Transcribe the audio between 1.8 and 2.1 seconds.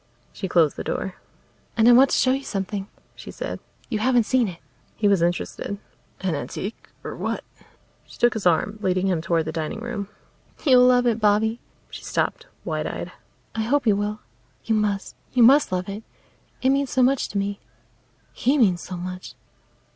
I want